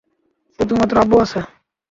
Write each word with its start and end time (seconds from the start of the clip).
শুধুমাত্র 0.59 0.95
আব্বু 1.03 1.15
আছে। 1.23 1.39